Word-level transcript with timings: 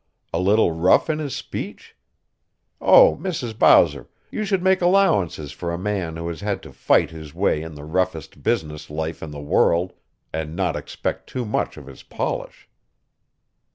"A 0.33 0.39
little 0.39 0.71
rough 0.71 1.11
in 1.11 1.19
his 1.19 1.35
speech? 1.35 1.95
Oh, 2.81 3.19
Mrs. 3.21 3.55
Bowser, 3.55 4.09
you 4.31 4.45
should 4.45 4.63
make 4.63 4.81
allowances 4.81 5.51
for 5.51 5.71
a 5.71 5.77
man 5.77 6.15
who 6.15 6.27
has 6.29 6.41
had 6.41 6.63
to 6.63 6.73
fight 6.73 7.11
his 7.11 7.35
way 7.35 7.61
in 7.61 7.75
the 7.75 7.83
roughest 7.85 8.41
business 8.41 8.89
life 8.89 9.21
in 9.21 9.29
the 9.29 9.39
world, 9.39 9.93
and 10.33 10.55
not 10.55 10.75
expect 10.75 11.27
too 11.29 11.45
much 11.45 11.77
of 11.77 11.85
his 11.85 12.01
polish." 12.01 12.67